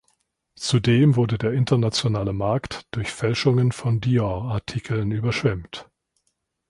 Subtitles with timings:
[0.55, 5.91] Zudem wurde der internationale Markt durch Fälschungen von Dior-Artikeln überschwemmt.